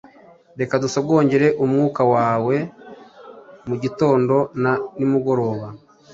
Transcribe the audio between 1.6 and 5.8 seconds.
umwuka wawe mugitondo na nimugoroba